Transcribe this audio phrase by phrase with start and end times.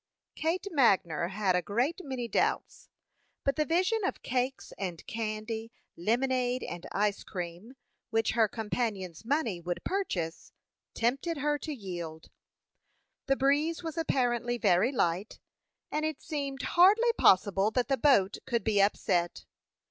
[0.33, 2.89] Kate Magner had a great many doubts,
[3.43, 7.75] but the vision of cakes and candy, lemonade and ice cream,
[8.09, 10.51] which her companion's money would purchase,
[10.95, 12.31] tempted her to yield.
[13.27, 15.39] The breeze was apparently very light,
[15.91, 19.45] and it seemed hardly possible that the boat could be upset.